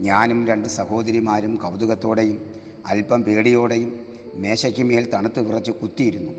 ഞാനും 0.00 0.46
രണ്ട് 0.46 0.68
സഹോദരിമാരും 0.68 1.54
കൗതുകത്തോടെയും 1.54 2.52
അല്പം 2.86 3.24
പേടിയോടെയും 3.24 4.06
മേശയ്ക്ക് 4.34 4.82
മേൽ 4.82 5.10
തണുത്ത് 5.10 5.40
വിറച്ച് 5.40 5.70
കുത്തിയിരുന്നു. 5.70 6.32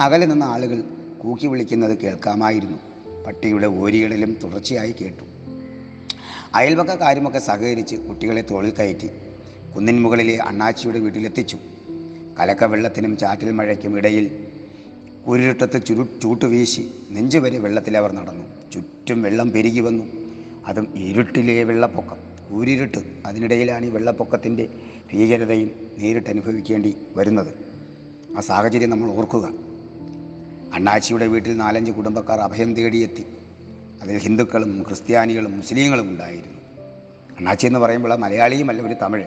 അകലെ 0.00 0.26
നിന്ന 0.26 0.44
ആളുകൾ 0.44 0.80
കൂക്കി 1.18 1.46
വിളിക്കുന്നത് 1.46 1.98
കേൾക്കാമായിരുന്നു. 1.98 2.78
പട്ടിയുടെ 3.26 3.66
ഓരികളിലും 3.66 4.38
തുടർച്ചയായി 4.42 4.92
കേട്ടു. 4.92 5.24
അയൽവക്കക്കാരുമൊക്കെ 6.54 7.38
സഹകരിച്ച് 7.38 7.96
കുട്ടികളെ 7.96 8.44
തോളിൽ 8.50 8.70
കയറ്റി 8.70 9.10
കുന്നിൻ 9.76 10.02
മുകളിലെ 10.02 10.38
അണ്ണാച്ചിയുടെ 10.38 10.98
വീട്ടിലെത്തിച്ചു. 10.98 11.58
കലക്കവെള്ളത്തിനും 12.40 13.16
ചാറ്റൽ 13.16 13.52
മഴയ്ക്കും 13.52 13.98
ഇടയിൽ 13.98 14.43
കുരുട്ടത്ത് 15.28 15.86
ചുരു 15.86 16.08
ചൂട്ടുവീശി 16.22 16.94
നെഞ്ചുവരെ 17.10 17.58
വെള്ളത്തിൽ 17.58 17.96
അവർ 17.96 18.12
നടന്നു. 18.12 18.70
ചുറ്റും 18.72 19.22
വെള്ളം 19.22 19.50
പെരുകി 19.50 19.80
വന്നു. 19.80 20.04
അതും 20.66 20.88
ഇരുട്ടിലെ 20.96 21.64
വെള്ളപ്പൊക്കം. 21.64 22.16
ഊരിരുട്ട് 22.52 22.98
അതിനിടയിലാണ് 23.26 23.86
ഈ 23.86 23.90
വെള്ളപ്പൊക്കത്തിന്റെ 23.90 24.68
ഭീകരതയും 25.12 25.70
നേരിട്ട് 25.98 26.30
അനുഭവിക്കേണ്ടി 26.30 26.96
വരുന്നത്. 27.16 27.54
ആ 28.36 28.40
സാഹചര്യം 28.40 28.90
നമ്മൾ 28.90 29.10
ഓർക്കുക. 29.10 29.48
അണ്ണാച്ചിയുടെ 30.74 31.26
വീട്ടിൽ 31.26 31.56
നാലഞ്ച് 31.56 31.92
കുടുംബക്കാർ 31.92 32.38
അഭയം 32.38 32.74
തേടിയെത്തി. 32.74 33.26
അതിൽ 34.02 34.18
ഹിന്ദുക്കളും 34.18 34.84
ക്രിസ്ത്യാനികളും 34.86 35.56
മുസ്ലിങ്ങളും 35.56 36.10
ഉണ്ടായിരുന്നു. 36.10 36.58
അണ്ണാച്ചി 37.38 37.66
എന്ന് 37.66 37.78
പറയുമ്പോൾ 37.78 38.12
ആ 38.12 38.16
മലയാളിയുമല്ല 38.16 38.82
ഒരു 38.82 38.94
തമിഴ്. 39.02 39.24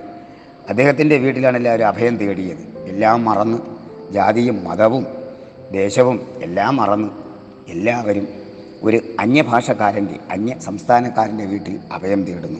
അദ്ദേഹത്തിന്റെ 0.70 1.18
വീട്ടിലാണ് 1.18 1.58
എല്ലാവരും 1.58 1.88
അഭയം 1.88 2.18
തേടിയത്. 2.18 2.90
എല്ലാം 2.90 3.26
മറന്ന് 3.26 3.58
ജാതിയും 4.12 4.64
മതവും 4.64 5.17
ദേശവും 5.72 6.28
എല്ലാം 6.42 6.76
മറന്ന് 6.76 7.10
എല്ലാവരും 7.68 8.28
ഒരു 8.82 9.02
അന്യഭാഷക്കാരന്റെ 9.20 10.16
അന്യ 10.32 10.56
സംസ്ഥാനക്കാരന്റെ 10.60 11.46
വീട്ടിൽ 11.46 11.80
അഭയം 11.92 12.24
തേടുന്നു. 12.24 12.60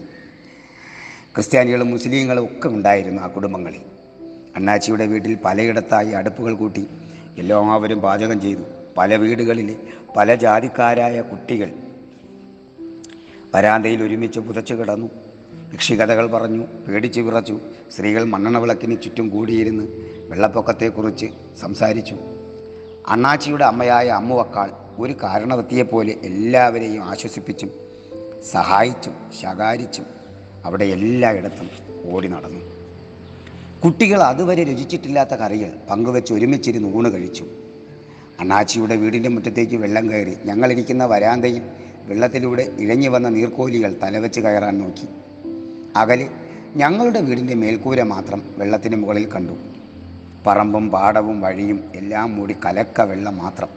ക്രിസ്ത്യാനികളും 1.36 1.92
മുസ്ലിങ്ങളും 1.92 2.46
ഒക്കെ 2.46 2.68
ഉണ്ടായിരുന്നു 2.68 3.22
ആ 3.22 3.28
കുടുംബങ്ങളിൽ. 3.28 3.82
അണ്ണാച്ചിയുടെ 4.56 5.06
വീട്ടിൽ 5.06 5.38
പലയിടത്തായി 5.46 6.12
അടുപ്പുകൾ 6.12 6.54
കൂട്ടി 6.54 6.88
എല്ലാവരും 7.38 8.02
പാചകം 8.02 8.42
ചെയ്തു. 8.42 8.62
പല 8.98 9.16
വീടുകളിൽ 9.16 9.78
പല 10.18 10.36
ജാതിക്കാരായ 10.36 11.22
കുട്ടികൾ 11.22 11.72
വരാന്തയിൽ 13.56 14.04
ഒരുമിച്ച് 14.04 14.40
പുതച്ചു 14.40 14.74
കിടന്നു. 14.74 15.10
യക്ഷികഥകൾ 15.74 16.32
പറഞ്ഞു 16.32 16.66
പേടിച്ചു 16.88 17.22
വിറച്ചു. 17.22 17.60
സ്ത്രീകൾ 17.92 18.24
മണ്ണെണ്ണ 18.24 18.58
വിളക്കിന് 18.58 19.02
ചുറ്റും 19.02 19.30
കൂടിയിരുന്ന് 19.30 19.88
വെള്ളപ്പൊക്കത്തെക്കുറിച്ച് 20.30 21.26
സംസാരിച്ചു. 21.62 22.37
അണ്ണാച്ചിയുടെ 23.08 23.66
അമ്മയായ 23.66 24.08
അമ്മുവക്കാൾ 24.10 24.72
ഒരു 25.00 25.14
കാരണവത്തിയെപ്പോലെ 25.24 26.16
എല്ലാവരെയും 26.24 27.04
ആശ്വസിപ്പിച്ചും 27.04 27.70
സഹായിച്ചും 28.52 29.14
ശകാരിച്ചും 29.42 30.06
അവിടെ 30.66 30.86
എല്ലായിടത്തും 30.86 31.70
ഓടി 32.06 32.28
നടന്നു. 32.28 32.60
കുട്ടികൾ 33.84 34.20
അതുവരെ 34.20 34.64
രുചിച്ചിട്ടില്ലാത്ത 34.64 35.30
കറികൾ 35.30 35.72
പങ്കുവെച്ച് 35.90 36.34
ഒരുമിച്ചിരുന്ന് 36.34 36.98
ഊണ് 36.98 37.14
കഴിച്ചു. 37.14 37.46
അണ്ണാച്ചിയുടെ 38.40 38.96
വീടിന്റെ 38.96 39.30
മുറ്റത്തേക്ക് 39.30 39.76
വെള്ളം 39.76 40.12
കയറി 40.12 40.38
ഞങ്ങളിരിക്കുന്ന 40.46 41.06
വരാന്തയിൽ 41.06 41.62
വെള്ളത്തിലൂടെ 42.06 42.76
ഇഴഞ്ഞു 42.80 43.10
വന്ന 43.10 43.30
നീർക്കോലികൾ 43.30 44.00
തലവെച്ച് 44.04 44.40
കയറാൻ 44.40 44.78
നോക്കി. 44.78 45.08
അകലെ 45.96 46.30
ഞങ്ങളുടെ 46.76 47.22
വീടിന്റെ 47.22 47.54
മേൽക്കൂര 47.54 48.04
മാത്രം 48.04 48.44
വെള്ളത്തിന് 48.58 48.96
മുകളിൽ 48.96 49.32
കണ്ടു. 49.32 49.77
പറമ്പും 50.48 50.90
പാടവും 50.90 51.42
വഴിയും 51.42 51.84
എല്ലാം 51.96 52.36
മൂടി 52.36 52.56
കലക്ക 52.66 53.02
വെള്ളം 53.02 53.38
മാത്രം. 53.38 53.70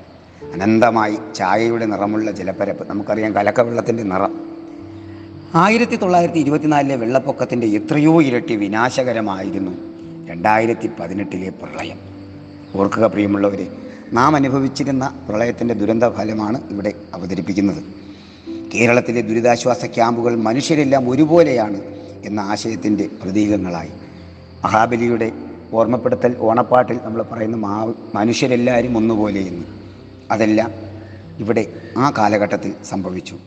അനന്തമായി 0.52 1.18
ചായയുടെ 1.34 1.86
നിറമുള്ള 1.86 2.30
ജലപ്പരപ്പ് 2.30 2.90
നമുക്കറിയാം 2.90 3.34
കലക്ക 3.34 3.60
വെള്ളത്തിന്റെ 3.60 4.02
നിറം. 4.02 4.40
ആയിരത്തി 5.54 5.96
തൊള്ളായിരത്തി 5.96 6.38
ഇരുപത്തിനാലിലെ 6.38 6.96
വെള്ളപ്പൊക്കത്തിന്റെ 6.96 7.66
എത്രയോ 7.66 8.22
ഇരട്ടി 8.22 8.56
വിനാശകരമായിരുന്നു 8.56 9.72
രണ്ടായിരത്തി 10.28 10.90
പതിനെട്ടിലെ 11.00 11.50
പ്രളയം. 11.50 11.98
ഓർക്കുക 12.74 13.04
പ്രിയമുള്ളവരെ 13.04 13.72
നാം 14.12 14.36
അനുഭവിച്ചിരുന്ന 14.36 15.26
പ്രളയത്തിന്റെ 15.28 15.74
ദുരന്ത 15.74 16.04
ഫലമാണ് 16.04 16.70
ഇവിടെ 16.70 16.92
അവതരിപ്പിക്കുന്നത്. 17.14 17.84
കേരളത്തിലെ 18.74 19.20
ദുരിതാശ്വാസ 19.20 19.84
ക്യാമ്പുകൾ 19.84 20.36
മനുഷ്യരെല്ലാം 20.36 21.10
ഒരുപോലെയാണ് 21.10 21.80
എന്ന 22.24 22.40
ആശയത്തിന്റെ 22.40 23.08
പ്രതീകങ്ങളായി. 23.22 23.90
മഹാബലിയുടെ 24.64 25.32
ഓർമ്മപ്പെടുത്തൽ 25.72 26.36
ഓണപ്പാട്ടിൽ 26.38 27.00
നമ്മൾ 27.04 27.22
പറയുന്ന 27.22 27.56
മാ 27.56 27.92
മനുഷ്യരെല്ലാവരും 28.14 28.96
ഒന്നുപോലെ 28.96 29.40
എന്ന് 29.40 29.64
അതെല്ലാം 30.30 30.72
ഇവിടെ 31.38 31.66
ആ 31.98 32.12
കാലഘട്ടത്തിൽ 32.18 32.74
സംഭവിച്ചു. 32.84 33.38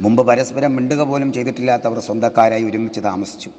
മുമ്പ് 0.00 0.26
പരസ്പരം 0.26 0.76
മിണ്ടുക 0.76 1.02
പോലും 1.02 1.32
ചെയ്തിട്ടില്ലാത്തവർ 1.32 1.98
സ്വന്തക്കാരായി 1.98 2.64
ഒരുമിച്ച് 2.64 3.00
താമസിച്ചു. 3.00 3.50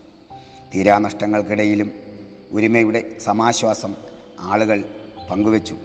തീരാനഷ്ടങ്ങൾക്കിടയിലും 0.75 1.91
ഒരുമയുടെ 2.51 3.19
സമാശ്വാസം 3.19 3.95
ആളുകൾ 4.39 4.83
പങ്കുവച്ചു. 5.31 5.75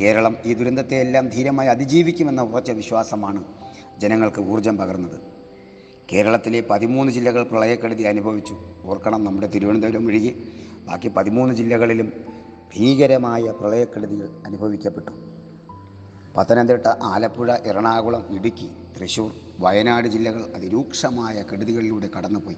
കേരളം 0.00 0.36
ഈ 0.46 0.54
ദുരന്തത്തെയെല്ലാം 0.54 1.28
ധീരമായി 1.28 1.68
അതിജീവിക്കുമെന്ന 1.68 2.42
ഉറച്ച 2.42 2.70
വിശ്വാസമാണ് 2.70 3.44
ജനങ്ങൾക്ക് 3.98 4.40
ഊർജം 4.40 4.76
പകർന്നത്. 4.76 5.20
കേരളത്തിലെ 6.12 6.60
പതിമൂന്ന് 6.60 7.12
ജില്ലകൾ 7.12 7.42
പ്രളയക്കെടുതി 7.42 8.02
അനുഭവിച്ചു. 8.02 8.58
ഓർക്കണം 8.84 9.24
നമ്മുടെ 9.24 9.46
തിരുവനന്തപുരം 9.46 10.06
ഒഴികെ 10.06 10.34
ബാക്കി 10.86 11.08
പതിമൂന്ന് 11.08 11.54
ജില്ലകളിലും 11.54 12.12
ഭീകരമായ 12.74 13.50
പ്രളയക്കെടുതികൾ 13.60 14.28
അനുഭവിക്കപ്പെട്ടു. 14.46 15.10
പത്തനംതിട്ട 16.36 16.86
ആലപ്പുഴ 17.02 17.56
എറണാകുളം 17.64 18.26
ഇടുക്കി 18.30 18.70
തൃശൂർ 19.00 19.32
വയനാട് 19.58 20.08
ജില്ലകൾ 20.08 20.42
അതിരൂക്ഷമായ 20.54 21.42
കെടുതികളിലൂടെ 21.42 22.10
കടന്നുപോയി. 22.18 22.56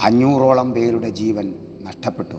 അഞ്ഞൂറോളം 0.00 0.72
പേരുടെ 0.72 1.08
ജീവൻ 1.08 1.54
നഷ്ടപ്പെട്ടു. 1.82 2.36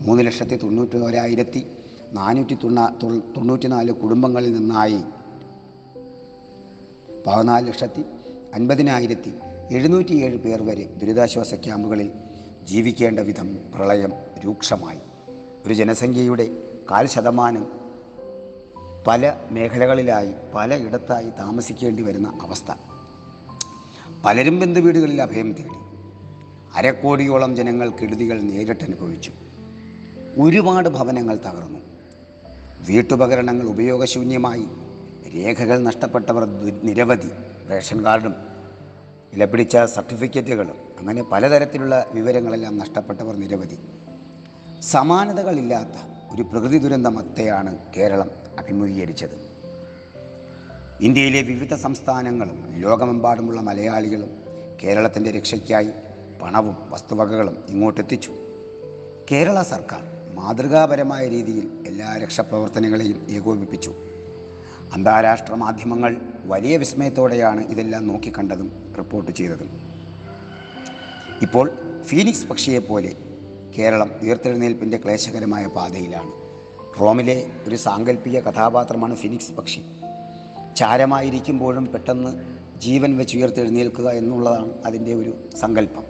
മൂന്ന് 0.00 0.26
ലക്ഷത്തി 0.26 0.56
തൊണ്ണൂറ്റി 0.56 0.96
ഒരായിരത്തി 0.96 1.66
നാനൂറ്റി 2.12 2.54
തൊണ്ണാ 2.54 2.90
തൊണ്ണൂറ്റിനാല് 3.36 3.92
കുടുംബങ്ങളിൽ 3.92 4.52
നിന്നായി 4.52 5.02
പതിനാല് 7.26 7.66
ലക്ഷത്തി 7.66 8.04
അൻപതിനായിരത്തി 8.54 9.34
എഴുന്നൂറ്റിയേഴ് 9.70 10.36
പേർ 10.36 10.62
വരെ 10.62 10.84
ദുരിതാശ്വാസ 10.84 11.54
ക്യാമ്പുകളിൽ 11.54 12.10
ജീവിക്കേണ്ട 12.64 13.20
വിധം 13.20 13.58
പ്രളയം 13.74 14.12
രൂക്ഷമായി. 14.44 14.98
ഒരു 15.66 15.74
ജനസംഖ്യയുടെ 15.74 16.48
കാൽ 16.90 17.06
ശതമാനം 17.06 17.66
പല 19.06 19.34
മേഖലകളിലായി 19.50 20.34
പലയിടത്തായി 20.54 21.30
താമസിക്കേണ്ടി 21.30 22.02
വരുന്ന 22.02 22.38
അവസ്ഥ. 22.42 22.72
പലരും 24.24 24.60
ബന്ധുവീടുകളിൽ 24.60 25.22
അഭയം 25.22 25.52
തേടി. 25.52 25.78
അരക്കോടിയോളം 26.74 27.56
ജനങ്ങൾ 27.56 27.90
കെടുതികൾ 27.90 28.40
നേരിട്ടനുഭവിച്ചു. 28.40 29.32
ഒരുപാട് 30.38 30.88
ഭവനങ്ങൾ 30.88 31.36
തകർന്നു. 31.36 31.78
വീട്ടുപകരണങ്ങൾ 32.88 33.66
ഉപയോഗശൂന്യമായി. 33.66 34.68
രേഖകൾ 35.34 35.78
നഷ്ടപ്പെട്ടവർ 35.78 36.44
നിരവധി 36.82 37.28
റേഷൻ 37.70 38.04
കാർഡും 38.04 38.34
ലഭിച്ച 39.34 39.76
സർട്ടിഫിക്കറ്റുകളും 39.76 40.93
അങ്ങനെ 41.04 41.22
പലതരത്തിലുള്ള 41.22 42.06
വിവരങ്ങളെല്ലാം 42.12 42.78
നഷ്ടപ്പെട്ടവർ 42.78 43.36
നിരവധി. 43.36 43.78
സമാനതകളില്ലാത്ത 44.80 46.10
ഒരു 46.34 46.42
പ്രകൃതി 46.42 46.78
ദുരന്തമത്തെയാണ് 46.78 47.78
കേരളം 47.96 48.30
അഭിമുഖീകരിച്ചത്. 48.58 49.48
ഇന്ത്യയിലെ 51.00 51.42
വിവിധ 51.42 51.74
സംസ്ഥാനങ്ങളും 51.74 52.74
ലോകമെമ്പാടുമുള്ള 52.76 53.60
മലയാളികളും 53.60 54.30
കേരളത്തിന്റെ 54.84 55.30
രക്ഷയ്ക്കായി 55.30 55.90
പണവും 56.42 56.76
വസ്തുവകകളും 56.90 57.64
ഇങ്ങോട്ടെത്തിച്ചു. 57.68 58.32
കേരള 59.30 59.62
സർക്കാർ 59.62 60.34
മാതൃകാപരമായ 60.34 61.28
രീതിയിൽ 61.28 61.84
എല്ലാ 61.86 62.16
രക്ഷാപ്രവർത്തനങ്ങളെയും 62.16 63.26
ഏകോപിപ്പിച്ചു. 63.30 63.94
അന്താരാഷ്ട്ര 64.92 65.54
മാധ്യമങ്ങൾ 65.54 66.16
വലിയ 66.44 66.76
വിസ്മയത്തോടെയാണ് 66.76 67.68
ഇതെല്ലാം 67.68 68.06
നോക്കിക്കണ്ടതും 68.06 68.94
റിപ്പോർട്ട് 68.98 69.32
ചെയ്തതും. 69.32 69.93
ഇപ്പോൾ 71.44 71.70
ഫീനിക്സ് 72.02 72.46
പക്ഷിയെപ്പോലെ 72.46 73.12
കേരളം 73.78 74.10
ഉയർത്തെഴുന്നേൽപ്പിന്റെ 74.22 74.96
ക്ലേശകരമായ 74.96 75.66
പാതയിലാണ്. 75.66 76.32
റോമിലെ 77.00 77.46
ഒരു 77.68 77.76
സാങ്കല്പിക 77.76 78.40
കഥാപാത്രമാണ് 78.40 79.16
ഫിനിക്സ് 79.16 79.52
പക്ഷി. 79.52 79.80
ചാരമായിരിക്കുമ്പോഴും 80.76 81.86
പെട്ടെന്ന് 81.86 82.56
ജീവൻ 82.80 83.18
വെച്ച് 83.18 83.38
ഉയർത്തെഴുന്നേൽക്കുക 83.38 84.10
എന്നുള്ളതാണ് 84.10 84.72
അതിന്റെ 84.84 85.14
ഒരു 85.14 85.34
സങ്കല്പം. 85.60 86.04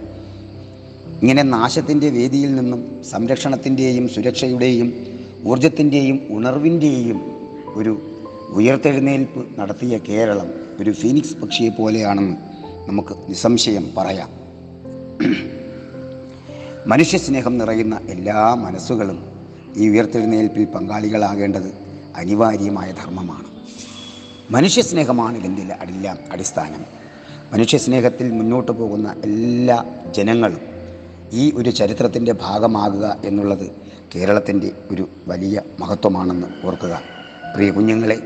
ഇങ്ങനെ 1.23 1.43
നാശത്തിന്റെ 1.43 2.11
വേദിയിൽ 2.11 2.55
നിന്നും 2.55 3.03
സംരക്ഷണത്തിന്റെയും 3.11 4.09
സുരക്ഷയുടെയും 4.09 5.07
ഊർജത്തിന്റെയും 5.47 6.21
ഉണർവിന്റെയും 6.31 7.21
ഒരു 7.75 7.99
ഉയർത്തെഴുന്നേൽപ്പ് 8.49 9.61
നടത്തിയ 9.61 9.99
കേരളം 9.99 10.55
ഒരു 10.81 10.91
ഫീനിക്സ് 10.91 11.37
പക്ഷിയെ 11.37 11.69
പോലെയാണെന്ന് 11.69 12.37
നമുക്ക് 12.89 13.15
നിസ്സംശയം 13.29 13.91
പറയാം. 13.97 14.44
മനുഷ്യസ്നേഹം 16.87 17.59
നിറയുന്ന 17.59 18.01
എല്ലാ 18.09 18.55
മനസ്സുകളും 18.55 19.19
ഈ 19.77 19.89
ഉയർത്തെഴുന്നേൽപ്പിൽ 19.89 20.65
പങ്കാളികളാകേണ്ടത് 20.65 21.75
അനിവാര്യമായ 22.17 22.93
ധർമ്മമാണ്. 22.93 23.45
മനുഷ്യസ്നേഹമാണ് 24.51 25.39
ഇതിന്റെ 25.39 25.63
എല്ലാം 25.81 26.19
അടിസ്ഥാനം. 26.33 26.85
മനുഷ്യസ്നേഹത്തിൽ 27.53 28.33
മുന്നോട്ട് 28.33 28.73
പോകുന്ന 28.73 29.15
എല്ലാ 29.25 29.85
ജനങ്ങളും 30.17 30.61
ഈ 31.33 31.53
ഒരു 31.57 31.71
ചരിത്രത്തിന്റെ 31.71 32.33
ഭാഗമാകുക 32.33 33.17
എന്നുള്ളത് 33.25 33.73
കേരളത്തിന്റെ 34.15 34.73
ഒരു 34.91 35.09
വലിയ 35.29 35.61
മഹത്വമാണെന്ന് 35.81 36.47
ഓർക്കുക. 36.65 37.01
പ്രിയ 37.55 37.71
കുഞ്ഞുങ്ങളെ 37.71 38.23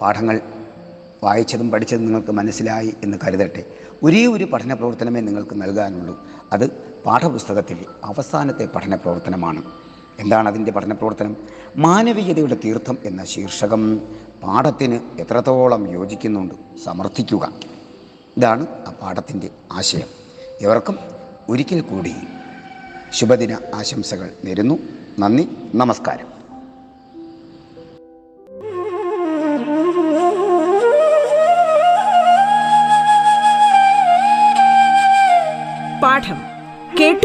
പാഠങ്ങൾ 0.00 0.40
വായിച്ചതും 1.22 1.70
പഠിച്ചതും 1.70 2.04
നിങ്ങൾക്ക് 2.04 2.32
മനസ്സിലായി 2.32 2.94
എന്ന് 3.02 3.18
കരുതട്ടെ. 3.26 3.64
ഒരേ 4.02 4.26
ഒരു 4.26 4.44
പഠന 4.44 4.74
പ്രവർത്തനമേ 4.74 5.20
നിങ്ങൾക്ക് 5.20 5.62
നൽകാനുള്ളൂ. 5.62 6.26
അത് 6.52 6.70
പാഠപുസ്തകത്തിൽ 7.06 7.84
അവസാനത്തെ 8.04 8.66
പഠന 8.66 8.94
പ്രവർത്തനമാണ് 8.94 9.62
എന്താണ് 10.18 10.48
അതിന്റെ 10.48 10.72
പഠന 10.72 10.92
പ്രവർത്തനം 10.92 11.36
മാനവികതയുടെ 11.76 12.54
തീർത്ഥം 12.54 12.98
എന്ന 13.04 13.24
ശീർഷകം 13.24 13.96
പാഠത്തിന് 14.42 15.20
എത്രത്തോളം 15.20 15.88
യോജിക്കുന്നുണ്ട് 15.92 16.54
സമർത്ഥിക്കുക. 16.84 17.52
ഇതാണ് 18.36 18.66
ആ 18.88 18.90
പാഠത്തിന്റെ 18.90 19.50
ആശയം. 19.72 20.06
ഇവർക്കും 20.60 20.98
ഒരിക്കൽ 21.48 21.80
കൂടി 21.80 22.14
ശുഭദിന 23.12 23.56
ആശംസകൾ 23.74 24.30
നേരുന്നു. 24.44 24.78
നന്ദി 25.18 25.48
നമസ്കാരം. 25.74 26.39